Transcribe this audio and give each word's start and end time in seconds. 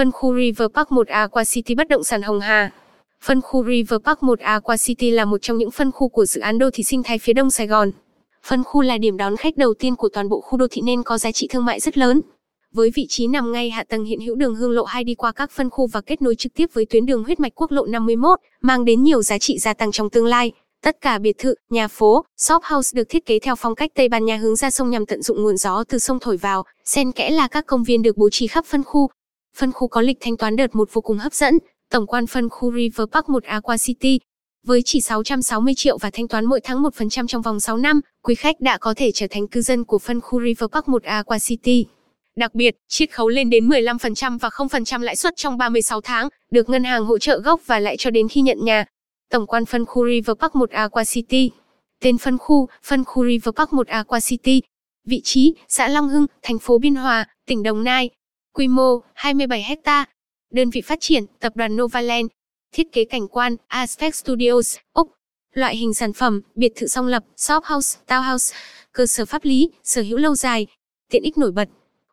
Phân 0.00 0.12
khu 0.12 0.34
River 0.34 0.68
Park 0.74 0.88
1A 0.88 1.04
Aqua 1.12 1.44
City 1.44 1.74
bất 1.74 1.88
động 1.88 2.04
sản 2.04 2.22
Hồng 2.22 2.40
Hà. 2.40 2.70
Phân 3.24 3.40
khu 3.40 3.64
River 3.64 4.00
Park 4.04 4.18
1A 4.18 4.44
Aqua 4.44 4.76
City 4.76 5.10
là 5.10 5.24
một 5.24 5.38
trong 5.42 5.58
những 5.58 5.70
phân 5.70 5.92
khu 5.92 6.08
của 6.08 6.26
dự 6.26 6.40
án 6.40 6.58
đô 6.58 6.70
thị 6.72 6.84
sinh 6.84 7.02
thái 7.02 7.18
phía 7.18 7.32
đông 7.32 7.50
Sài 7.50 7.66
Gòn. 7.66 7.90
Phân 8.44 8.64
khu 8.64 8.82
là 8.82 8.98
điểm 8.98 9.16
đón 9.16 9.36
khách 9.36 9.56
đầu 9.56 9.74
tiên 9.74 9.96
của 9.96 10.08
toàn 10.12 10.28
bộ 10.28 10.40
khu 10.40 10.58
đô 10.58 10.66
thị 10.70 10.82
nên 10.84 11.02
có 11.02 11.18
giá 11.18 11.32
trị 11.32 11.48
thương 11.50 11.64
mại 11.64 11.80
rất 11.80 11.98
lớn. 11.98 12.20
Với 12.74 12.90
vị 12.94 13.06
trí 13.08 13.26
nằm 13.26 13.52
ngay 13.52 13.70
hạ 13.70 13.84
tầng 13.88 14.04
hiện 14.04 14.20
hữu 14.20 14.34
đường 14.34 14.54
Hương 14.54 14.70
Lộ 14.70 14.84
2 14.84 15.04
đi 15.04 15.14
qua 15.14 15.32
các 15.32 15.50
phân 15.50 15.70
khu 15.70 15.86
và 15.86 16.00
kết 16.00 16.22
nối 16.22 16.34
trực 16.34 16.54
tiếp 16.54 16.66
với 16.72 16.86
tuyến 16.90 17.06
đường 17.06 17.24
huyết 17.24 17.40
mạch 17.40 17.52
quốc 17.54 17.70
lộ 17.70 17.86
51, 17.86 18.38
mang 18.62 18.84
đến 18.84 19.02
nhiều 19.02 19.22
giá 19.22 19.38
trị 19.38 19.58
gia 19.58 19.74
tăng 19.74 19.92
trong 19.92 20.10
tương 20.10 20.26
lai. 20.26 20.52
Tất 20.82 20.96
cả 21.00 21.18
biệt 21.18 21.38
thự, 21.38 21.54
nhà 21.70 21.88
phố, 21.88 22.24
shop 22.36 22.62
house 22.64 22.96
được 22.96 23.08
thiết 23.08 23.26
kế 23.26 23.38
theo 23.38 23.56
phong 23.56 23.74
cách 23.74 23.90
Tây 23.94 24.08
Ban 24.08 24.24
Nha 24.24 24.36
hướng 24.36 24.56
ra 24.56 24.70
sông 24.70 24.90
nhằm 24.90 25.06
tận 25.06 25.22
dụng 25.22 25.42
nguồn 25.42 25.56
gió 25.56 25.84
từ 25.88 25.98
sông 25.98 26.18
thổi 26.20 26.36
vào, 26.36 26.64
xen 26.84 27.12
kẽ 27.12 27.30
là 27.30 27.48
các 27.48 27.66
công 27.66 27.84
viên 27.84 28.02
được 28.02 28.16
bố 28.16 28.30
trí 28.30 28.46
khắp 28.46 28.64
phân 28.66 28.84
khu. 28.84 29.10
Phân 29.56 29.72
khu 29.72 29.88
có 29.88 30.00
lịch 30.00 30.16
thanh 30.20 30.36
toán 30.36 30.56
đợt 30.56 30.74
một 30.74 30.88
vô 30.92 31.00
cùng 31.00 31.18
hấp 31.18 31.34
dẫn, 31.34 31.58
tổng 31.90 32.06
quan 32.06 32.26
phân 32.26 32.48
khu 32.48 32.72
River 32.72 33.08
Park 33.12 33.28
1 33.28 33.44
Aqua 33.44 33.76
City. 33.76 34.18
Với 34.66 34.82
chỉ 34.84 35.00
660 35.00 35.74
triệu 35.76 35.98
và 35.98 36.10
thanh 36.10 36.28
toán 36.28 36.44
mỗi 36.44 36.60
tháng 36.60 36.82
1% 36.82 37.26
trong 37.26 37.42
vòng 37.42 37.60
6 37.60 37.76
năm, 37.76 38.00
quý 38.22 38.34
khách 38.34 38.60
đã 38.60 38.78
có 38.78 38.94
thể 38.96 39.10
trở 39.14 39.26
thành 39.30 39.48
cư 39.48 39.62
dân 39.62 39.84
của 39.84 39.98
phân 39.98 40.20
khu 40.20 40.40
River 40.42 40.70
Park 40.72 40.88
1 40.88 41.02
Aqua 41.02 41.38
City. 41.38 41.86
Đặc 42.36 42.54
biệt, 42.54 42.76
chiết 42.88 43.10
khấu 43.10 43.28
lên 43.28 43.50
đến 43.50 43.68
15% 43.68 44.38
và 44.38 44.48
0% 44.48 45.00
lãi 45.00 45.16
suất 45.16 45.36
trong 45.36 45.58
36 45.58 46.00
tháng, 46.00 46.28
được 46.50 46.68
ngân 46.68 46.84
hàng 46.84 47.04
hỗ 47.04 47.18
trợ 47.18 47.38
gốc 47.38 47.60
và 47.66 47.78
lãi 47.78 47.96
cho 47.96 48.10
đến 48.10 48.28
khi 48.28 48.40
nhận 48.40 48.64
nhà. 48.64 48.84
Tổng 49.30 49.46
quan 49.46 49.64
phân 49.64 49.84
khu 49.86 50.06
River 50.06 50.36
Park 50.40 50.54
1 50.54 50.70
Aqua 50.70 51.04
City. 51.04 51.50
Tên 52.00 52.18
phân 52.18 52.38
khu, 52.38 52.68
phân 52.84 53.04
khu 53.04 53.24
River 53.26 53.54
Park 53.56 53.72
1 53.72 53.86
Aqua 53.86 54.20
City. 54.20 54.62
Vị 55.06 55.20
trí, 55.24 55.54
xã 55.68 55.88
Long 55.88 56.08
Hưng, 56.08 56.26
thành 56.42 56.58
phố 56.58 56.78
Biên 56.78 56.94
Hòa, 56.94 57.28
tỉnh 57.46 57.62
Đồng 57.62 57.84
Nai. 57.84 58.10
Quy 58.52 58.68
mô, 58.68 59.02
27 59.14 59.76
ha. 59.84 60.06
Đơn 60.52 60.70
vị 60.70 60.80
phát 60.80 60.98
triển, 61.00 61.24
tập 61.40 61.52
đoàn 61.56 61.76
Novaland. 61.76 62.26
Thiết 62.72 62.92
kế 62.92 63.04
cảnh 63.04 63.28
quan, 63.28 63.56
Aspect 63.66 64.14
Studios, 64.14 64.76
Úc. 64.92 65.12
Loại 65.54 65.76
hình 65.76 65.94
sản 65.94 66.12
phẩm, 66.12 66.40
biệt 66.54 66.72
thự 66.76 66.86
song 66.86 67.06
lập, 67.06 67.24
shop 67.36 67.64
house, 67.64 67.98
townhouse. 68.06 68.54
Cơ 68.92 69.06
sở 69.06 69.24
pháp 69.24 69.44
lý, 69.44 69.70
sở 69.84 70.02
hữu 70.02 70.18
lâu 70.18 70.34
dài. 70.34 70.66
Tiện 71.10 71.22
ích 71.22 71.38
nổi 71.38 71.52
bật. 71.52 71.68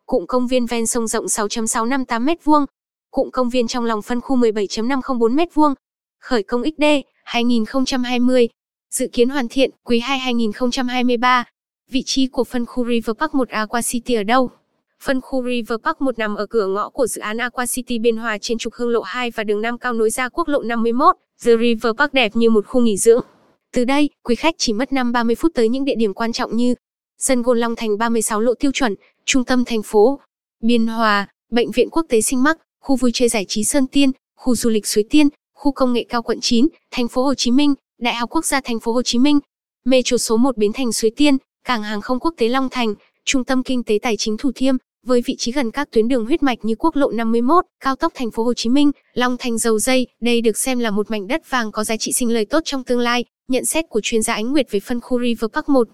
Cụm 0.06 0.26
công 0.26 0.48
viên 0.48 0.66
ven 0.66 0.86
sông 0.86 1.08
rộng 1.08 1.26
6.658 1.26 2.26
m2. 2.26 2.66
Cụm 3.12 3.30
công 3.30 3.50
viên 3.50 3.68
trong 3.68 3.86
lòng 3.86 4.02
phân 4.02 4.22
khu 4.22 4.38
17.504 4.38 5.36
m2. 5.36 5.74
Khởi 6.20 6.44
công 6.44 6.64
XD 6.64 6.84
2020. 7.24 8.50
Dự 8.92 9.08
kiến 9.14 9.30
hoàn 9.30 9.48
thiện 9.48 9.72
quý 9.84 10.00
2 10.00 10.20
2023. 10.20 11.44
Vị 11.92 12.04
trí 12.06 12.28
của 12.28 12.44
phân 12.44 12.66
khu 12.66 12.86
River 12.86 13.16
Park 13.20 13.36
1 13.36 13.50
Aqua 13.50 13.82
City 13.82 14.14
ở 14.14 14.24
đâu? 14.24 14.50
Phân 15.04 15.22
khu 15.22 15.44
River 15.44 15.80
Park 15.84 16.02
1 16.02 16.20
nằm 16.20 16.36
ở 16.36 16.46
cửa 16.46 16.68
ngõ 16.68 16.90
của 16.90 17.08
dự 17.08 17.22
án 17.22 17.38
Aqua 17.38 17.66
City 17.66 18.00
Biên 18.00 18.18
Hòa 18.18 18.38
trên 18.42 18.58
trục 18.58 18.74
Hương 18.74 18.90
Lộ 18.90 19.02
2 19.02 19.32
và 19.32 19.44
đường 19.44 19.62
Nam 19.62 19.78
Cao 19.78 19.94
nối 19.94 20.10
ra 20.10 20.30
quốc 20.30 20.48
lộ 20.48 20.62
51. 20.62 21.16
The 21.46 21.52
River 21.58 21.94
Park 21.98 22.14
đẹp 22.14 22.36
như 22.36 22.50
một 22.50 22.68
khu 22.68 22.82
nghỉ 22.82 22.98
dưỡng. 22.98 23.22
Từ 23.74 23.86
đây, 23.86 24.10
quý 24.24 24.36
khách 24.36 24.56
chỉ 24.58 24.74
mất 24.74 24.90
5-30 24.90 25.36
phút 25.36 25.52
tới 25.56 25.70
những 25.70 25.86
địa 25.86 25.96
điểm 25.96 26.14
quan 26.14 26.32
trọng 26.32 26.58
như 26.58 26.76
sân 27.20 27.42
gôn 27.42 27.60
Long 27.60 27.76
Thành 27.76 27.98
36 27.98 28.42
lộ 28.42 28.54
tiêu 28.54 28.72
chuẩn, 28.72 28.96
trung 29.26 29.44
tâm 29.44 29.66
thành 29.66 29.82
phố, 29.84 30.20
Biên 30.64 30.88
Hòa, 30.88 31.28
Bệnh 31.52 31.72
viện 31.72 31.90
Quốc 31.90 32.06
tế 32.10 32.22
Sinh 32.22 32.44
Mắc, 32.44 32.58
khu 32.82 32.96
vui 32.96 33.12
chơi 33.14 33.30
giải 33.30 33.46
trí 33.48 33.64
Sơn 33.64 33.88
Tiên, 33.88 34.12
khu 34.36 34.56
du 34.56 34.70
lịch 34.70 34.88
Suối 34.88 35.04
Tiên, 35.10 35.28
khu 35.54 35.72
công 35.72 35.94
nghệ 35.94 36.06
cao 36.10 36.22
quận 36.24 36.40
9, 36.42 36.68
thành 36.92 37.08
phố 37.08 37.24
Hồ 37.24 37.34
Chí 37.34 37.52
Minh, 37.52 37.74
Đại 38.02 38.16
học 38.16 38.30
Quốc 38.30 38.46
gia 38.46 38.62
thành 38.62 38.80
phố 38.80 38.92
Hồ 38.92 39.02
Chí 39.02 39.20
Minh, 39.20 39.40
Metro 39.86 40.18
số 40.18 40.38
1 40.38 40.58
Bến 40.58 40.72
Thành 40.74 40.92
Suối 40.92 41.12
Tiên, 41.18 41.38
cảng 41.64 41.84
hàng 41.84 42.02
không 42.02 42.20
quốc 42.20 42.34
tế 42.38 42.50
Long 42.50 42.70
Thành, 42.72 42.94
trung 43.26 43.44
tâm 43.44 43.64
kinh 43.64 43.84
tế 43.84 44.00
tài 44.02 44.18
chính 44.18 44.38
Thủ 44.38 44.52
Thiêm, 44.56 44.76
với 45.06 45.22
vị 45.26 45.36
trí 45.38 45.52
gần 45.52 45.72
các 45.72 45.92
tuyến 45.92 46.08
đường 46.08 46.26
huyết 46.26 46.44
mạch 46.44 46.58
như 46.62 46.76
quốc 46.80 46.96
lộ 46.96 47.12
51, 47.12 47.66
cao 47.80 47.96
tốc 47.96 48.12
thành 48.16 48.32
phố 48.32 48.44
Hồ 48.44 48.54
Chí 48.54 48.70
Minh, 48.70 48.92
Long 49.14 49.38
Thành 49.40 49.58
dầu 49.58 49.80
dây, 49.80 50.08
đây 50.22 50.42
được 50.42 50.58
xem 50.58 50.80
là 50.80 50.92
một 50.92 51.12
mảnh 51.12 51.28
đất 51.28 51.50
vàng 51.50 51.72
có 51.72 51.84
giá 51.84 51.98
trị 51.98 52.12
sinh 52.12 52.34
lời 52.34 52.46
tốt 52.46 52.60
trong 52.66 52.84
tương 52.84 53.00
lai, 53.00 53.26
nhận 53.48 53.66
xét 53.66 53.86
của 53.90 54.00
chuyên 54.04 54.22
gia 54.22 54.34
Ánh 54.34 54.52
Nguyệt 54.52 54.72
về 54.72 54.80
phân 54.80 55.02
khu 55.02 55.20
River 55.20 55.52
Park 55.54 55.70
1. 55.70 55.88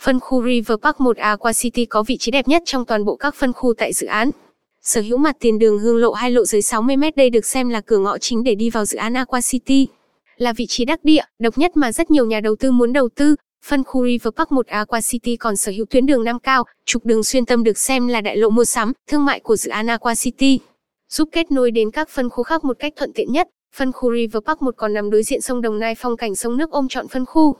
Phân 0.00 0.20
khu 0.20 0.44
River 0.44 0.78
Park 0.82 1.00
1 1.00 1.16
Aqua 1.16 1.52
City 1.52 1.84
có 1.84 2.02
vị 2.02 2.16
trí 2.16 2.30
đẹp 2.30 2.48
nhất 2.48 2.62
trong 2.64 2.84
toàn 2.84 3.04
bộ 3.04 3.16
các 3.16 3.34
phân 3.34 3.52
khu 3.52 3.74
tại 3.78 3.92
dự 3.92 4.06
án. 4.06 4.30
Sở 4.82 5.00
hữu 5.00 5.18
mặt 5.18 5.36
tiền 5.40 5.58
đường 5.58 5.78
Hương 5.78 5.96
Lộ 5.96 6.12
hai 6.12 6.30
lộ 6.30 6.44
dưới 6.44 6.62
60 6.62 6.96
m 6.96 7.02
đây 7.16 7.30
được 7.30 7.46
xem 7.46 7.68
là 7.68 7.80
cửa 7.80 7.98
ngõ 7.98 8.18
chính 8.18 8.44
để 8.44 8.54
đi 8.54 8.70
vào 8.70 8.84
dự 8.84 8.98
án 8.98 9.14
Aqua 9.14 9.40
City. 9.40 9.86
Là 10.36 10.52
vị 10.52 10.66
trí 10.68 10.84
đắc 10.84 11.04
địa, 11.04 11.22
độc 11.38 11.58
nhất 11.58 11.76
mà 11.76 11.92
rất 11.92 12.10
nhiều 12.10 12.26
nhà 12.26 12.40
đầu 12.40 12.56
tư 12.56 12.70
muốn 12.70 12.92
đầu 12.92 13.08
tư. 13.14 13.34
Phân 13.64 13.84
khu 13.84 14.04
River 14.04 14.34
Park 14.36 14.52
1 14.52 14.66
Aqua 14.66 15.00
City 15.00 15.36
còn 15.36 15.56
sở 15.56 15.72
hữu 15.72 15.86
tuyến 15.86 16.06
đường 16.06 16.24
Nam 16.24 16.38
Cao, 16.38 16.64
trục 16.84 17.04
đường 17.04 17.24
xuyên 17.24 17.46
tâm 17.46 17.64
được 17.64 17.78
xem 17.78 18.08
là 18.08 18.20
đại 18.20 18.36
lộ 18.36 18.50
mua 18.50 18.64
sắm, 18.64 18.92
thương 19.10 19.24
mại 19.24 19.40
của 19.40 19.56
dự 19.56 19.70
án 19.70 19.86
Aqua 19.86 20.14
City. 20.14 20.60
Giúp 21.08 21.28
kết 21.32 21.50
nối 21.52 21.70
đến 21.70 21.90
các 21.90 22.08
phân 22.08 22.30
khu 22.30 22.42
khác 22.42 22.64
một 22.64 22.76
cách 22.78 22.92
thuận 22.96 23.12
tiện 23.12 23.32
nhất, 23.32 23.48
phân 23.76 23.92
khu 23.92 24.12
River 24.14 24.42
Park 24.46 24.62
1 24.62 24.74
còn 24.76 24.94
nằm 24.94 25.10
đối 25.10 25.22
diện 25.22 25.40
sông 25.40 25.62
Đồng 25.62 25.78
Nai 25.78 25.94
phong 25.94 26.16
cảnh 26.16 26.34
sông 26.34 26.56
nước 26.56 26.70
ôm 26.70 26.88
trọn 26.88 27.08
phân 27.08 27.26
khu 27.26 27.56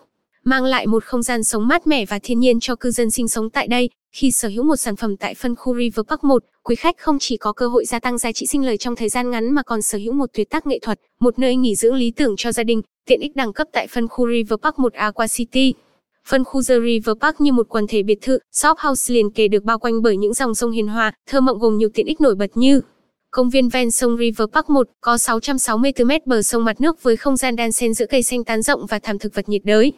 mang 0.47 0.65
lại 0.65 0.87
một 0.87 1.05
không 1.05 1.23
gian 1.23 1.45
sống 1.45 1.69
mát 1.69 1.87
mẻ 1.87 2.07
và 2.07 2.19
thiên 2.23 2.41
nhiên 2.41 2.61
cho 2.61 2.77
cư 2.77 2.91
dân 2.91 3.11
sinh 3.11 3.29
sống 3.29 3.51
tại 3.51 3.67
đây. 3.69 3.91
Khi 4.13 4.31
sở 4.31 4.49
hữu 4.49 4.65
một 4.65 4.77
sản 4.77 4.97
phẩm 4.97 5.17
tại 5.17 5.35
phân 5.35 5.57
khu 5.57 5.77
River 5.77 6.07
Park 6.09 6.25
1, 6.25 6.45
quý 6.63 6.77
khách 6.77 6.99
không 6.99 7.19
chỉ 7.21 7.37
có 7.37 7.53
cơ 7.53 7.69
hội 7.69 7.85
gia 7.85 7.99
tăng 7.99 8.19
giá 8.19 8.33
trị 8.33 8.47
sinh 8.47 8.67
lời 8.67 8.77
trong 8.77 8.97
thời 8.97 9.09
gian 9.09 9.31
ngắn 9.31 9.55
mà 9.55 9.63
còn 9.63 9.83
sở 9.83 9.99
hữu 9.99 10.13
một 10.13 10.31
tuyệt 10.33 10.51
tác 10.51 10.67
nghệ 10.67 10.79
thuật, 10.83 11.01
một 11.21 11.39
nơi 11.39 11.57
nghỉ 11.57 11.75
dưỡng 11.75 11.95
lý 11.95 12.11
tưởng 12.11 12.35
cho 12.37 12.53
gia 12.53 12.63
đình, 12.63 12.83
tiện 13.07 13.21
ích 13.21 13.37
đẳng 13.37 13.53
cấp 13.53 13.67
tại 13.73 13.87
phân 13.87 14.09
khu 14.09 14.29
River 14.29 14.59
Park 14.63 14.79
1 14.79 14.93
Aqua 14.93 15.27
City. 15.27 15.75
Phân 16.29 16.45
khu 16.45 16.63
The 16.69 16.75
River 16.81 17.17
Park 17.21 17.41
như 17.41 17.53
một 17.53 17.67
quần 17.69 17.87
thể 17.87 18.03
biệt 18.03 18.19
thự, 18.23 18.39
shop 18.53 18.79
house 18.79 19.15
liền 19.15 19.31
kề 19.31 19.49
được 19.49 19.65
bao 19.65 19.79
quanh 19.79 20.03
bởi 20.03 20.17
những 20.17 20.35
dòng 20.35 20.55
sông 20.55 20.71
hiền 20.71 20.89
hòa, 20.89 21.13
thơ 21.29 21.41
mộng 21.41 21.59
gồm 21.59 21.79
nhiều 21.79 21.89
tiện 21.95 22.07
ích 22.07 22.21
nổi 22.21 22.35
bật 22.35 22.51
như 22.55 22.81
Công 23.31 23.51
viên 23.51 23.69
ven 23.69 23.91
sông 23.91 24.17
River 24.17 24.49
Park 24.53 24.71
1 24.71 24.89
có 25.01 25.19
664 25.19 26.09
mét 26.09 26.27
bờ 26.27 26.43
sông 26.43 26.65
mặt 26.65 26.81
nước 26.81 27.03
với 27.03 27.17
không 27.17 27.37
gian 27.37 27.57
đan 27.57 27.73
xen 27.73 27.95
giữa 27.95 28.07
cây 28.07 28.23
xanh 28.23 28.45
tán 28.45 28.63
rộng 28.63 28.87
và 28.87 28.99
thảm 28.99 29.19
thực 29.19 29.35
vật 29.35 29.49
nhiệt 29.49 29.63
đới 29.65 29.93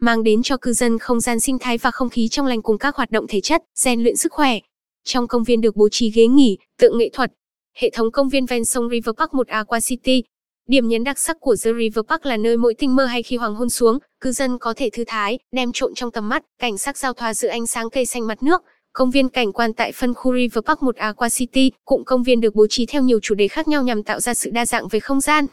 mang 0.00 0.22
đến 0.22 0.42
cho 0.42 0.56
cư 0.56 0.72
dân 0.72 0.98
không 0.98 1.20
gian 1.20 1.40
sinh 1.40 1.58
thái 1.58 1.78
và 1.78 1.90
không 1.90 2.08
khí 2.08 2.28
trong 2.28 2.46
lành 2.46 2.62
cùng 2.62 2.78
các 2.78 2.96
hoạt 2.96 3.10
động 3.10 3.26
thể 3.28 3.40
chất, 3.40 3.62
rèn 3.74 4.02
luyện 4.02 4.16
sức 4.16 4.32
khỏe. 4.32 4.58
Trong 5.04 5.28
công 5.28 5.44
viên 5.44 5.60
được 5.60 5.76
bố 5.76 5.88
trí 5.88 6.10
ghế 6.10 6.26
nghỉ, 6.26 6.58
tượng 6.78 6.98
nghệ 6.98 7.10
thuật. 7.12 7.32
Hệ 7.76 7.90
thống 7.90 8.10
công 8.10 8.28
viên 8.28 8.46
ven 8.46 8.64
sông 8.64 8.88
River 8.88 9.14
Park 9.18 9.34
1 9.34 9.48
Aqua 9.48 9.80
City. 9.80 10.22
Điểm 10.68 10.88
nhấn 10.88 11.04
đặc 11.04 11.18
sắc 11.18 11.36
của 11.40 11.56
The 11.64 11.70
River 11.78 12.04
Park 12.08 12.26
là 12.26 12.36
nơi 12.36 12.56
mỗi 12.56 12.74
tinh 12.74 12.96
mơ 12.96 13.04
hay 13.04 13.22
khi 13.22 13.36
hoàng 13.36 13.54
hôn 13.54 13.70
xuống, 13.70 13.98
cư 14.20 14.32
dân 14.32 14.58
có 14.58 14.74
thể 14.76 14.90
thư 14.92 15.04
thái, 15.06 15.38
đem 15.52 15.72
trộn 15.72 15.94
trong 15.94 16.10
tầm 16.10 16.28
mắt, 16.28 16.42
cảnh 16.58 16.78
sắc 16.78 16.98
giao 16.98 17.12
thoa 17.12 17.34
giữa 17.34 17.48
ánh 17.48 17.66
sáng 17.66 17.90
cây 17.90 18.06
xanh 18.06 18.26
mặt 18.26 18.42
nước. 18.42 18.62
Công 18.92 19.10
viên 19.10 19.28
cảnh 19.28 19.52
quan 19.52 19.72
tại 19.72 19.92
phân 19.92 20.14
khu 20.14 20.34
River 20.34 20.64
Park 20.66 20.82
1 20.82 20.96
Aqua 20.96 21.26
à 21.26 21.28
City, 21.28 21.70
cụm 21.84 22.04
công 22.04 22.22
viên 22.22 22.40
được 22.40 22.54
bố 22.54 22.66
trí 22.70 22.86
theo 22.86 23.02
nhiều 23.02 23.18
chủ 23.22 23.34
đề 23.34 23.48
khác 23.48 23.68
nhau 23.68 23.82
nhằm 23.82 24.02
tạo 24.02 24.20
ra 24.20 24.34
sự 24.34 24.50
đa 24.50 24.66
dạng 24.66 24.88
về 24.88 25.00
không 25.00 25.20
gian. 25.20 25.46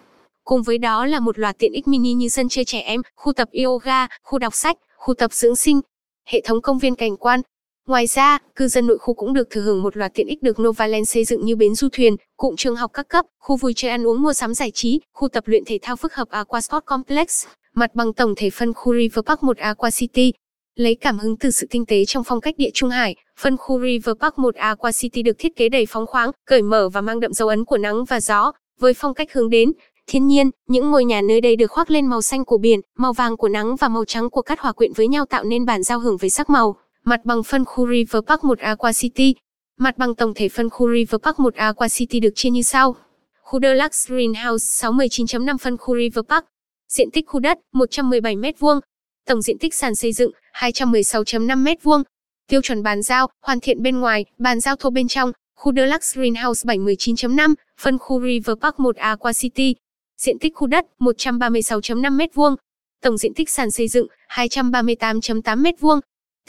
Cùng 0.44 0.64
với 0.64 0.78
đó 0.78 1.06
là 1.06 1.20
một 1.20 1.40
loạt 1.40 1.56
tiện 1.60 1.72
ích 1.74 1.88
mini 1.88 2.14
như 2.14 2.30
sân 2.30 2.50
chơi 2.50 2.66
trẻ 2.66 2.80
em, 2.80 3.02
khu 3.16 3.34
tập 3.34 3.50
yoga, 3.64 4.08
khu 4.24 4.40
đọc 4.40 4.56
sách, 4.56 4.78
khu 4.98 5.14
tập 5.14 5.34
dưỡng 5.34 5.56
sinh, 5.56 5.82
hệ 6.26 6.42
thống 6.46 6.62
công 6.62 6.80
viên 6.80 6.96
cảnh 6.96 7.18
quan. 7.18 7.42
Ngoài 7.91 8.07
ra, 8.07 8.38
cư 8.56 8.68
dân 8.68 8.88
nội 8.88 8.97
khu 8.97 9.13
cũng 9.13 9.34
được 9.34 9.50
thừa 9.50 9.62
hưởng 9.62 9.81
một 9.81 9.97
loạt 9.97 10.12
tiện 10.13 10.28
ích 10.28 10.44
được 10.44 10.59
Novaland 10.62 11.09
xây 11.09 11.25
dựng 11.25 11.46
như 11.46 11.56
bến 11.56 11.75
du 11.75 11.88
thuyền, 11.91 12.16
cụm 12.38 12.56
trường 12.56 12.75
học 12.75 12.91
các 12.94 13.07
cấp, 13.09 13.25
khu 13.40 13.57
vui 13.57 13.74
chơi 13.75 13.91
ăn 13.91 14.07
uống 14.07 14.22
mua 14.22 14.34
sắm 14.34 14.53
giải 14.53 14.72
trí, 14.72 15.00
khu 15.13 15.28
tập 15.28 15.44
luyện 15.47 15.63
thể 15.66 15.79
thao 15.81 15.96
phức 15.96 16.13
hợp 16.13 16.29
Aquasport 16.29 16.85
Complex, 16.85 17.46
mặt 17.75 17.96
bằng 17.96 18.13
tổng 18.13 18.34
thể 18.38 18.50
phân 18.50 18.74
khu 18.74 18.94
River 18.94 19.25
Park 19.25 19.44
1 19.44 19.57
Aqua 19.57 19.90
City. 19.90 20.34
Lấy 20.75 20.96
cảm 20.96 21.19
hứng 21.19 21.38
từ 21.38 21.52
sự 21.52 21.68
tinh 21.69 21.85
tế 21.85 22.06
trong 22.06 22.24
phong 22.24 22.41
cách 22.41 22.56
địa 22.57 22.69
Trung 22.74 22.90
Hải, 22.90 23.16
phân 23.40 23.57
khu 23.57 23.81
River 23.81 24.16
Park 24.19 24.40
1 24.40 24.56
Aqua 24.56 24.91
City 24.91 25.22
được 25.22 25.35
thiết 25.40 25.56
kế 25.56 25.69
đầy 25.69 25.85
phóng 25.90 26.08
khoáng, 26.08 26.31
cởi 26.46 26.62
mở 26.62 26.90
và 26.90 27.02
mang 27.02 27.19
đậm 27.19 27.34
dấu 27.34 27.47
ấn 27.47 27.66
của 27.66 27.78
nắng 27.78 28.06
và 28.06 28.19
gió, 28.19 28.52
với 28.79 28.94
phong 28.94 29.13
cách 29.13 29.34
hướng 29.34 29.50
đến, 29.50 29.72
Thiên 30.08 30.28
nhiên, 30.28 30.50
những 30.68 30.91
ngôi 30.91 31.06
nhà 31.06 31.22
nơi 31.22 31.41
đây 31.41 31.56
được 31.56 31.72
khoác 31.72 31.91
lên 31.91 32.06
màu 32.06 32.22
xanh 32.22 32.46
của 32.46 32.58
biển, 32.58 32.79
màu 32.97 33.13
vàng 33.13 33.38
của 33.38 33.50
nắng 33.50 33.75
và 33.75 33.88
màu 33.88 34.06
trắng 34.06 34.29
của 34.29 34.41
cát 34.41 34.59
hòa 34.59 34.72
quyện 34.72 34.94
với 34.94 35.08
nhau 35.08 35.25
tạo 35.25 35.44
nên 35.44 35.66
bản 35.66 35.84
giao 35.84 36.00
hưởng 36.00 36.18
với 36.18 36.29
sắc 36.29 36.50
màu. 36.50 36.75
Mặt 37.06 37.26
bằng 37.26 37.44
phân 37.44 37.66
khu 37.66 37.88
River 37.88 38.24
Park 38.28 38.44
1 38.44 38.60
Aqua 38.60 38.92
City. 38.94 39.36
Mặt 39.78 39.98
bằng 39.98 40.16
tổng 40.16 40.34
thể 40.36 40.50
phân 40.50 40.70
khu 40.70 40.94
River 40.94 41.22
Park 41.24 41.40
1 41.40 41.56
Aqua 41.56 41.88
City 41.88 42.20
được 42.20 42.30
chia 42.36 42.50
như 42.50 42.62
sau. 42.62 42.96
Khu 43.42 43.60
Deluxe 43.62 44.16
Greenhouse 44.16 44.88
69.5 44.88 45.58
phân 45.58 45.78
khu 45.78 45.96
River 45.96 46.26
Park. 46.30 46.46
Diện 46.88 47.12
tích 47.12 47.26
khu 47.28 47.40
đất 47.40 47.58
117 47.74 48.36
m2. 48.36 48.80
Tổng 49.26 49.42
diện 49.42 49.58
tích 49.59 49.74
sàn 49.74 49.96
xây 49.96 50.14
dựng 50.14 50.32
216.5 50.53 51.64
m2. 51.64 52.03
Tiêu 52.48 52.62
chuẩn 52.62 52.84
bàn 52.84 53.02
giao, 53.02 53.28
hoàn 53.42 53.59
thiện 53.59 53.82
bên 53.82 54.00
ngoài, 54.00 54.26
bàn 54.38 54.59
giao 54.59 54.76
thô 54.76 54.90
bên 54.90 55.08
trong. 55.08 55.32
Khu 55.56 55.74
Deluxe 55.74 56.22
Greenhouse 56.22 56.68
719.5, 56.68 57.54
phân 57.80 57.97
khu 57.97 58.22
River 58.22 58.58
Park 58.62 58.80
1 58.80 58.96
Aqua 58.96 59.34
City, 59.34 59.76
diện 60.18 60.40
tích 60.40 60.54
khu 60.56 60.68
đất 60.68 60.86
136.5 61.00 62.18
m2, 62.18 62.56
tổng 63.02 63.18
diện 63.18 63.34
tích 63.34 63.50
sàn 63.50 63.72
xây 63.72 63.88
dựng 63.88 64.08
238.8 64.30 65.62
m2. 65.62 66.00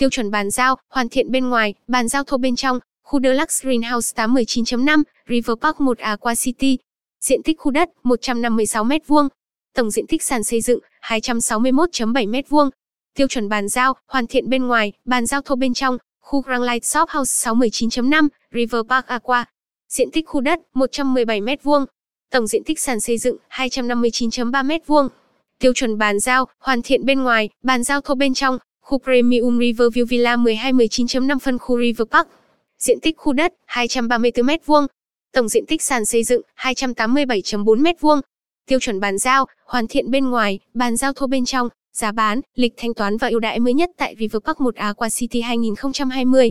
Tiêu 0.03 0.11
chuẩn 0.11 0.31
bàn 0.31 0.51
giao, 0.51 0.77
hoàn 0.89 1.09
thiện 1.09 1.31
bên 1.31 1.49
ngoài, 1.49 1.75
bàn 1.89 2.09
giao 2.09 2.25
thô 2.25 2.37
bên 2.37 2.57
trong, 2.57 2.79
khu 3.03 3.21
Deluxe 3.21 3.69
Greenhouse 3.69 4.25
819.5, 4.25 5.03
River 5.29 5.57
Park 5.61 5.81
1 5.81 5.99
Aqua 5.99 6.33
à 6.33 6.35
City. 6.35 6.79
Diện 7.21 7.43
tích 7.43 7.59
khu 7.59 7.71
đất 7.71 7.89
156 8.03 8.85
m2, 8.85 9.29
tổng 9.75 9.91
diện 9.91 10.07
tích 10.07 10.23
sàn 10.23 10.45
xây 10.45 10.61
dựng 10.61 10.79
261.7 11.03 12.31
m2. 12.31 12.71
Tiêu 13.15 13.27
chuẩn 13.29 13.49
bàn 13.49 13.69
giao, 13.69 13.95
hoàn 14.07 14.27
thiện 14.27 14.49
bên 14.49 14.67
ngoài, 14.67 14.93
bàn 15.05 15.27
giao 15.27 15.43
thô 15.43 15.55
bên 15.55 15.75
trong, 15.75 15.99
khu 16.21 16.41
Grand 16.41 16.65
Light 16.65 16.85
Shop 16.85 17.09
House 17.09 17.51
619.5, 17.51 18.29
River 18.53 18.81
Park 18.89 19.07
à 19.07 19.15
Aqua. 19.15 19.45
Diện 19.89 20.11
tích 20.11 20.29
khu 20.29 20.41
đất 20.41 20.61
117 20.75 21.41
m2. 21.41 21.87
Tổng 22.31 22.47
diện 22.47 22.65
tích 22.65 22.81
sàn 22.81 23.01
xây 23.01 23.19
dựng 23.19 23.37
259.3 23.51 24.51
m2. 24.51 25.09
Tiêu 25.59 25.73
chuẩn 25.73 25.99
bàn 25.99 26.21
giao, 26.21 26.49
hoàn 26.59 26.83
thiện 26.83 27.05
bên 27.05 27.23
ngoài, 27.23 27.49
bàn 27.63 27.85
giao 27.85 28.01
thô 28.01 28.15
bên 28.15 28.35
trong, 28.35 28.59
khu 28.83 28.99
Premium 28.99 29.59
Riverview 29.59 30.07
Villa 30.07 30.37
12 30.37 30.73
19.5 30.73 31.39
phân 31.39 31.59
khu 31.59 31.79
River 31.81 32.09
Park. 32.11 32.29
Diện 32.79 33.01
tích 33.01 33.17
khu 33.19 33.33
đất 33.33 33.53
234 33.67 34.47
m2. 34.47 34.87
Tổng 35.33 35.49
diện 35.49 35.67
tích 35.67 35.83
sàn 35.83 36.05
xây 36.05 36.25
dựng 36.25 36.43
287.4 36.57 37.83
m2. 37.83 38.21
Tiêu 38.67 38.79
chuẩn 38.79 39.01
bàn 39.01 39.19
giao, 39.19 39.47
hoàn 39.67 39.87
thiện 39.87 40.11
bên 40.11 40.31
ngoài, 40.31 40.59
bàn 40.75 40.97
giao 40.97 41.13
thô 41.13 41.27
bên 41.27 41.45
trong, 41.45 41.69
giá 41.93 42.13
bán, 42.13 42.41
lịch 42.55 42.73
thanh 42.77 42.95
toán 42.95 43.17
và 43.17 43.29
ưu 43.29 43.41
đãi 43.41 43.61
mới 43.61 43.75
nhất 43.75 43.91
tại 43.97 44.15
River 44.19 44.43
Park 44.45 44.61
1 44.61 44.75
Aqua 44.75 45.09
City 45.09 45.41
2020. 45.41 46.51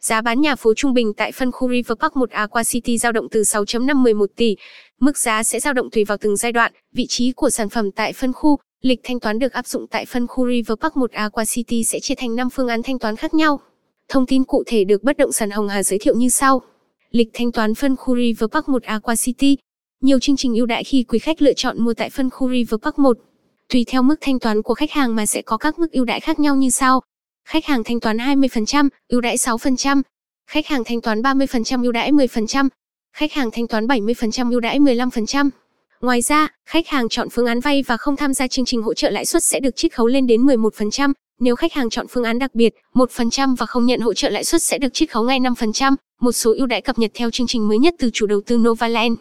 Giá 0.00 0.20
bán 0.20 0.40
nhà 0.40 0.56
phố 0.56 0.74
trung 0.74 0.94
bình 0.94 1.12
tại 1.16 1.32
phân 1.32 1.52
khu 1.52 1.68
River 1.68 1.98
Park 2.00 2.16
1 2.16 2.30
Aqua 2.30 2.64
City 2.64 2.98
dao 2.98 3.12
động 3.12 3.28
từ 3.30 3.40
6.511 3.40 4.26
tỷ. 4.36 4.56
Mức 5.00 5.18
giá 5.18 5.42
sẽ 5.42 5.60
dao 5.60 5.72
động 5.72 5.90
tùy 5.90 6.04
vào 6.04 6.18
từng 6.18 6.36
giai 6.36 6.52
đoạn, 6.52 6.72
vị 6.92 7.06
trí 7.08 7.32
của 7.32 7.50
sản 7.50 7.68
phẩm 7.68 7.90
tại 7.90 8.12
phân 8.12 8.32
khu. 8.32 8.58
Lịch 8.82 9.00
thanh 9.02 9.20
toán 9.20 9.38
được 9.38 9.52
áp 9.52 9.66
dụng 9.66 9.86
tại 9.86 10.06
phân 10.06 10.26
khu 10.26 10.48
River 10.48 10.78
Park 10.80 10.96
1 10.96 11.10
Aqua 11.12 11.44
City 11.44 11.84
sẽ 11.84 12.00
chia 12.00 12.14
thành 12.14 12.36
5 12.36 12.50
phương 12.50 12.68
án 12.68 12.82
thanh 12.82 12.98
toán 12.98 13.16
khác 13.16 13.34
nhau. 13.34 13.60
Thông 14.08 14.26
tin 14.26 14.44
cụ 14.44 14.62
thể 14.66 14.84
được 14.84 15.02
bất 15.02 15.16
động 15.16 15.32
sản 15.32 15.50
Hồng 15.50 15.68
Hà 15.68 15.82
giới 15.82 15.98
thiệu 15.98 16.14
như 16.16 16.28
sau. 16.28 16.62
Lịch 17.10 17.28
thanh 17.32 17.52
toán 17.52 17.74
phân 17.74 17.96
khu 17.96 18.16
River 18.16 18.50
Park 18.50 18.68
1 18.68 18.82
Aqua 18.82 19.14
City. 19.16 19.56
Nhiều 20.00 20.18
chương 20.18 20.36
trình 20.36 20.54
ưu 20.54 20.66
đãi 20.66 20.84
khi 20.84 21.02
quý 21.02 21.18
khách 21.18 21.42
lựa 21.42 21.52
chọn 21.52 21.84
mua 21.84 21.94
tại 21.94 22.10
phân 22.10 22.30
khu 22.30 22.50
River 22.50 22.80
Park 22.82 22.98
1. 22.98 23.18
Tùy 23.68 23.84
theo 23.88 24.02
mức 24.02 24.16
thanh 24.20 24.38
toán 24.38 24.62
của 24.62 24.74
khách 24.74 24.90
hàng 24.90 25.16
mà 25.16 25.26
sẽ 25.26 25.42
có 25.42 25.56
các 25.56 25.78
mức 25.78 25.92
ưu 25.92 26.04
đãi 26.04 26.20
khác 26.20 26.40
nhau 26.40 26.56
như 26.56 26.70
sau. 26.70 27.00
Khách 27.48 27.64
hàng 27.64 27.84
thanh 27.84 28.00
toán 28.00 28.16
20%, 28.16 28.88
ưu 29.08 29.20
đãi 29.20 29.36
6%. 29.36 30.02
Khách 30.50 30.66
hàng 30.66 30.84
thanh 30.84 31.00
toán 31.00 31.22
30% 31.22 31.82
ưu 31.82 31.92
đãi 31.92 32.12
10%. 32.12 32.68
Khách 33.16 33.32
hàng 33.32 33.50
thanh 33.50 33.66
toán 33.66 33.86
70% 33.86 34.50
ưu 34.50 34.60
đãi 34.60 34.78
15%. 34.78 35.50
Ngoài 36.02 36.22
ra, 36.22 36.48
khách 36.66 36.88
hàng 36.88 37.08
chọn 37.08 37.28
phương 37.30 37.46
án 37.46 37.60
vay 37.60 37.82
và 37.82 37.96
không 37.96 38.16
tham 38.16 38.34
gia 38.34 38.46
chương 38.46 38.64
trình 38.64 38.82
hỗ 38.82 38.94
trợ 38.94 39.10
lãi 39.10 39.26
suất 39.26 39.44
sẽ 39.44 39.60
được 39.60 39.76
chiết 39.76 39.94
khấu 39.94 40.06
lên 40.06 40.26
đến 40.26 40.46
11%. 40.46 41.12
Nếu 41.40 41.56
khách 41.56 41.72
hàng 41.72 41.90
chọn 41.90 42.06
phương 42.10 42.24
án 42.24 42.38
đặc 42.38 42.54
biệt, 42.54 42.74
1% 42.94 43.56
và 43.56 43.66
không 43.66 43.86
nhận 43.86 44.00
hỗ 44.00 44.14
trợ 44.14 44.28
lãi 44.28 44.44
suất 44.44 44.62
sẽ 44.62 44.78
được 44.78 44.94
chiết 44.94 45.10
khấu 45.10 45.24
ngay 45.24 45.40
5%. 45.40 45.94
Một 46.20 46.32
số 46.32 46.54
ưu 46.56 46.66
đãi 46.66 46.80
cập 46.82 46.98
nhật 46.98 47.10
theo 47.14 47.30
chương 47.30 47.46
trình 47.46 47.68
mới 47.68 47.78
nhất 47.78 47.94
từ 47.98 48.10
chủ 48.12 48.26
đầu 48.26 48.40
tư 48.46 48.56
Novaland. 48.56 49.14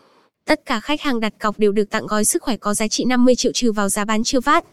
Tất 0.45 0.65
cả 0.65 0.79
khách 0.79 1.01
hàng 1.01 1.19
đặt 1.19 1.33
cọc 1.39 1.59
đều 1.59 1.71
được 1.71 1.89
tặng 1.89 2.07
gói 2.07 2.25
sức 2.25 2.41
khỏe 2.41 2.57
có 2.57 2.73
giá 2.73 2.87
trị 2.87 3.05
50 3.05 3.35
triệu 3.35 3.51
trừ 3.51 3.71
vào 3.71 3.89
giá 3.89 4.05
bán 4.05 4.23
chưa 4.23 4.41
phát. 4.41 4.65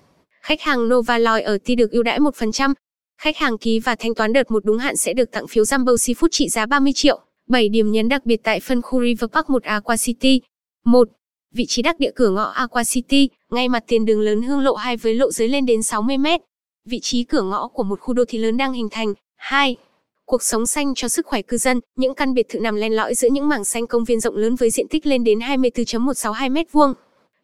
Khách 0.43 0.61
hàng 0.61 0.88
Novaloy 0.88 1.40
ở 1.40 1.58
Ti 1.64 1.75
được 1.75 1.90
ưu 1.90 2.02
đãi 2.02 2.19
1%. 2.19 2.75
Khách 3.20 3.37
hàng 3.37 3.58
ký 3.58 3.81
và 3.81 3.94
thanh 3.94 4.14
toán 4.14 4.32
đợt 4.32 4.50
một 4.50 4.64
đúng 4.64 4.78
hạn 4.78 4.96
sẽ 4.96 5.12
được 5.12 5.31
tặng 5.32 5.46
phiếu 5.46 5.64
Jumbo 5.64 5.94
Seafood 5.94 6.28
trị 6.31 6.49
giá 6.49 6.66
30 6.66 6.93
triệu. 6.93 7.20
7 7.49 7.69
điểm 7.69 7.93
nhấn 7.93 8.08
đặc 8.08 8.26
biệt 8.26 8.40
tại 8.43 8.61
phân 8.61 8.82
khu 8.82 9.02
River 9.02 9.31
Park 9.32 9.50
1 9.50 9.62
Aqua 9.62 9.96
City. 9.96 10.40
1. 10.84 11.08
Vị 11.54 11.66
trí 11.68 11.82
đắc 11.82 11.98
địa 11.98 12.10
cửa 12.16 12.30
ngõ 12.30 12.44
Aqua 12.44 12.82
City, 12.84 13.28
ngay 13.50 13.68
mặt 13.68 13.84
tiền 13.86 14.04
đường 14.04 14.20
lớn 14.20 14.42
Hương 14.42 14.60
Lộ 14.60 14.74
2 14.74 14.96
với 14.96 15.14
lộ 15.14 15.30
giới 15.30 15.48
lên 15.48 15.66
đến 15.66 15.82
60 15.82 16.18
mét. 16.18 16.40
Vị 16.84 17.00
trí 17.02 17.24
cửa 17.24 17.42
ngõ 17.42 17.68
của 17.68 17.82
một 17.82 18.00
khu 18.00 18.14
đô 18.14 18.24
thị 18.28 18.38
lớn 18.38 18.56
đang 18.56 18.72
hình 18.72 18.88
thành. 18.90 19.14
2 19.36 19.76
cuộc 20.28 20.42
sống 20.42 20.66
xanh 20.66 20.94
cho 20.94 21.08
sức 21.08 21.26
khỏe 21.26 21.42
cư 21.42 21.56
dân, 21.56 21.80
những 21.96 22.14
căn 22.14 22.34
biệt 22.34 22.48
thự 22.48 22.58
nằm 22.60 22.74
len 22.76 22.92
lỏi 22.92 23.14
giữa 23.14 23.28
những 23.32 23.48
mảng 23.48 23.64
xanh 23.64 23.86
công 23.86 24.04
viên 24.04 24.20
rộng 24.20 24.36
lớn 24.36 24.54
với 24.54 24.70
diện 24.70 24.88
tích 24.88 25.06
lên 25.06 25.24
đến 25.24 25.38
24.162 25.38 26.52
m2. 26.52 26.94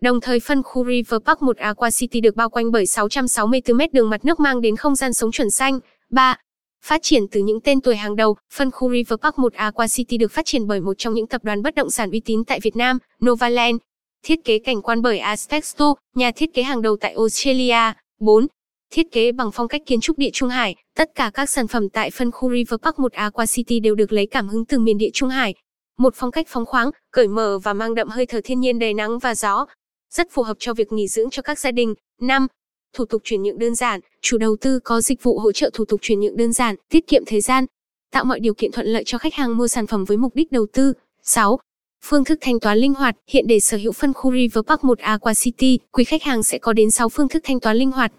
Đồng 0.00 0.20
thời 0.20 0.40
phân 0.40 0.62
khu 0.62 0.84
River 0.84 1.20
Park 1.26 1.42
1 1.42 1.56
Aqua 1.56 1.90
City 1.90 2.20
được 2.20 2.36
bao 2.36 2.50
quanh 2.50 2.72
bởi 2.72 2.86
664 2.86 3.76
mét 3.76 3.92
đường 3.92 4.10
mặt 4.10 4.24
nước 4.24 4.40
mang 4.40 4.60
đến 4.60 4.76
không 4.76 4.94
gian 4.94 5.12
sống 5.12 5.32
chuẩn 5.32 5.50
xanh. 5.50 5.80
3. 6.10 6.36
Phát 6.84 7.00
triển 7.02 7.22
từ 7.30 7.40
những 7.40 7.60
tên 7.60 7.80
tuổi 7.80 7.96
hàng 7.96 8.16
đầu, 8.16 8.36
phân 8.52 8.70
khu 8.70 8.90
River 8.92 9.18
Park 9.22 9.38
1 9.38 9.52
Aqua 9.52 9.86
City 9.86 10.16
được 10.16 10.32
phát 10.32 10.46
triển 10.46 10.66
bởi 10.66 10.80
một 10.80 10.94
trong 10.98 11.14
những 11.14 11.26
tập 11.26 11.44
đoàn 11.44 11.62
bất 11.62 11.74
động 11.74 11.90
sản 11.90 12.10
uy 12.10 12.20
tín 12.20 12.44
tại 12.44 12.60
Việt 12.62 12.76
Nam, 12.76 12.98
Novaland. 13.24 13.76
Thiết 14.24 14.44
kế 14.44 14.58
cảnh 14.58 14.82
quan 14.82 15.02
bởi 15.02 15.18
Aspexto, 15.18 15.94
nhà 16.14 16.30
thiết 16.30 16.54
kế 16.54 16.62
hàng 16.62 16.82
đầu 16.82 16.96
tại 17.00 17.14
Australia. 17.14 17.92
4 18.20 18.46
thiết 18.90 19.12
kế 19.12 19.32
bằng 19.32 19.50
phong 19.52 19.68
cách 19.68 19.82
kiến 19.86 20.00
trúc 20.00 20.18
địa 20.18 20.30
Trung 20.32 20.48
Hải. 20.48 20.74
Tất 20.96 21.10
cả 21.14 21.30
các 21.34 21.50
sản 21.50 21.68
phẩm 21.68 21.88
tại 21.88 22.10
phân 22.10 22.30
khu 22.30 22.50
River 22.50 22.80
Park 22.82 22.98
1 22.98 23.12
Aqua 23.12 23.46
City 23.46 23.80
đều 23.80 23.94
được 23.94 24.12
lấy 24.12 24.26
cảm 24.26 24.48
hứng 24.48 24.64
từ 24.64 24.78
miền 24.78 24.98
địa 24.98 25.10
Trung 25.12 25.28
Hải. 25.28 25.54
Một 25.98 26.14
phong 26.16 26.30
cách 26.30 26.46
phóng 26.48 26.66
khoáng, 26.66 26.90
cởi 27.12 27.28
mở 27.28 27.58
và 27.58 27.72
mang 27.72 27.94
đậm 27.94 28.08
hơi 28.08 28.26
thở 28.26 28.40
thiên 28.44 28.60
nhiên 28.60 28.78
đầy 28.78 28.94
nắng 28.94 29.18
và 29.18 29.34
gió. 29.34 29.66
Rất 30.14 30.26
phù 30.30 30.42
hợp 30.42 30.56
cho 30.60 30.74
việc 30.74 30.92
nghỉ 30.92 31.08
dưỡng 31.08 31.30
cho 31.30 31.42
các 31.42 31.58
gia 31.58 31.70
đình. 31.70 31.94
5. 32.20 32.46
Thủ 32.92 33.04
tục 33.04 33.22
chuyển 33.24 33.42
nhượng 33.42 33.58
đơn 33.58 33.74
giản, 33.74 34.00
chủ 34.20 34.38
đầu 34.38 34.56
tư 34.60 34.80
có 34.84 35.00
dịch 35.00 35.22
vụ 35.22 35.38
hỗ 35.38 35.52
trợ 35.52 35.70
thủ 35.72 35.84
tục 35.84 36.00
chuyển 36.02 36.20
nhượng 36.20 36.36
đơn 36.36 36.52
giản, 36.52 36.76
tiết 36.88 37.06
kiệm 37.06 37.22
thời 37.26 37.40
gian, 37.40 37.64
tạo 38.12 38.24
mọi 38.24 38.40
điều 38.40 38.54
kiện 38.54 38.72
thuận 38.72 38.86
lợi 38.86 39.02
cho 39.06 39.18
khách 39.18 39.34
hàng 39.34 39.56
mua 39.56 39.68
sản 39.68 39.86
phẩm 39.86 40.04
với 40.04 40.16
mục 40.16 40.34
đích 40.34 40.52
đầu 40.52 40.66
tư. 40.72 40.92
6. 41.22 41.58
Phương 42.06 42.24
thức 42.24 42.38
thanh 42.40 42.60
toán 42.60 42.78
linh 42.78 42.94
hoạt, 42.94 43.16
hiện 43.28 43.46
để 43.48 43.60
sở 43.60 43.76
hữu 43.76 43.92
phân 43.92 44.12
khu 44.12 44.32
River 44.32 44.64
Park 44.66 44.84
1 44.84 44.98
Aqua 44.98 45.34
City, 45.34 45.78
quý 45.92 46.04
khách 46.04 46.22
hàng 46.22 46.42
sẽ 46.42 46.58
có 46.58 46.72
đến 46.72 46.90
6 46.90 47.08
phương 47.08 47.28
thức 47.28 47.42
thanh 47.44 47.60
toán 47.60 47.76
linh 47.76 47.90
hoạt 47.90 48.12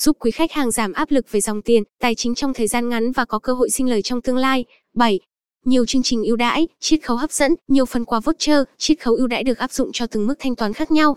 giúp 0.00 0.16
quý 0.20 0.30
khách 0.30 0.52
hàng 0.52 0.70
giảm 0.70 0.92
áp 0.92 1.10
lực 1.10 1.26
về 1.30 1.40
dòng 1.40 1.62
tiền, 1.62 1.82
tài 2.00 2.14
chính 2.14 2.34
trong 2.34 2.54
thời 2.54 2.66
gian 2.66 2.88
ngắn 2.88 3.12
và 3.12 3.24
có 3.24 3.38
cơ 3.38 3.52
hội 3.52 3.70
sinh 3.70 3.90
lời 3.90 4.02
trong 4.02 4.22
tương 4.22 4.36
lai. 4.36 4.64
7. 4.94 5.20
Nhiều 5.64 5.86
chương 5.86 6.02
trình 6.02 6.24
ưu 6.24 6.36
đãi, 6.36 6.68
chiết 6.80 7.02
khấu 7.02 7.16
hấp 7.16 7.32
dẫn, 7.32 7.54
nhiều 7.68 7.86
phần 7.86 8.04
quà 8.04 8.20
voucher, 8.20 8.62
chiết 8.78 9.00
khấu 9.00 9.14
ưu 9.14 9.26
đãi 9.26 9.44
được 9.44 9.58
áp 9.58 9.72
dụng 9.72 9.90
cho 9.92 10.06
từng 10.06 10.26
mức 10.26 10.34
thanh 10.38 10.56
toán 10.56 10.72
khác 10.72 10.90
nhau. 10.90 11.16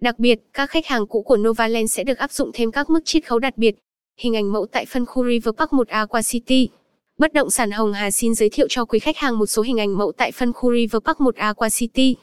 Đặc 0.00 0.18
biệt, 0.18 0.38
các 0.52 0.70
khách 0.70 0.86
hàng 0.86 1.06
cũ 1.06 1.22
của 1.22 1.36
Novaland 1.36 1.92
sẽ 1.92 2.04
được 2.04 2.18
áp 2.18 2.32
dụng 2.32 2.50
thêm 2.54 2.70
các 2.70 2.90
mức 2.90 3.00
chiết 3.04 3.26
khấu 3.26 3.38
đặc 3.38 3.58
biệt. 3.58 3.74
Hình 4.18 4.36
ảnh 4.36 4.52
mẫu 4.52 4.66
tại 4.72 4.86
phân 4.86 5.06
khu 5.06 5.24
River 5.24 5.54
Park 5.58 5.72
1 5.72 5.88
Aqua 5.88 6.22
City. 6.22 6.68
Bất 7.18 7.32
động 7.32 7.50
sản 7.50 7.70
Hồng 7.70 7.92
Hà 7.92 8.10
xin 8.10 8.34
giới 8.34 8.48
thiệu 8.50 8.66
cho 8.70 8.84
quý 8.84 8.98
khách 8.98 9.16
hàng 9.16 9.38
một 9.38 9.46
số 9.46 9.62
hình 9.62 9.80
ảnh 9.80 9.98
mẫu 9.98 10.12
tại 10.16 10.32
phân 10.32 10.52
khu 10.52 10.72
River 10.74 11.02
Park 11.04 11.20
1 11.20 11.34
Aqua 11.34 11.68
City. 11.68 12.16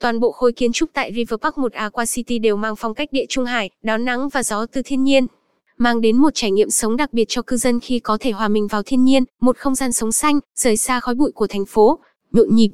Toàn 0.00 0.20
bộ 0.20 0.32
khối 0.32 0.52
kiến 0.52 0.72
trúc 0.72 0.90
tại 0.92 1.12
River 1.14 1.40
Park 1.40 1.58
1 1.58 1.72
Aqua 1.72 2.04
City 2.06 2.38
đều 2.38 2.56
mang 2.56 2.76
phong 2.76 2.94
cách 2.94 3.08
địa 3.12 3.24
Trung 3.28 3.44
Hải, 3.44 3.70
đón 3.82 4.04
nắng 4.04 4.28
và 4.28 4.42
gió 4.42 4.66
từ 4.72 4.82
thiên 4.84 5.04
nhiên 5.04 5.26
mang 5.78 6.00
đến 6.00 6.16
một 6.16 6.30
trải 6.34 6.50
nghiệm 6.50 6.70
sống 6.70 6.96
đặc 6.96 7.12
biệt 7.12 7.24
cho 7.28 7.42
cư 7.42 7.56
dân 7.56 7.80
khi 7.80 7.98
có 7.98 8.18
thể 8.20 8.30
hòa 8.30 8.48
mình 8.48 8.66
vào 8.66 8.82
thiên 8.82 9.04
nhiên, 9.04 9.24
một 9.40 9.56
không 9.56 9.74
gian 9.74 9.92
sống 9.92 10.12
xanh, 10.12 10.40
rời 10.56 10.76
xa 10.76 11.00
khói 11.00 11.14
bụi 11.14 11.32
của 11.34 11.46
thành 11.46 11.66
phố, 11.66 11.98
nhộn 12.32 12.54
nhịp, 12.54 12.70